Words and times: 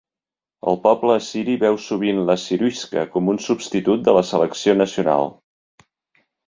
El 0.71 0.79
poble 0.85 1.11
assiri 1.19 1.57
veu 1.65 1.77
sovint 1.89 2.23
l'Assyriska 2.31 3.05
com 3.17 3.31
un 3.35 3.41
substitut 3.51 4.09
de 4.09 4.19
la 4.19 4.27
selecció 4.35 4.79
nacional. 4.85 5.35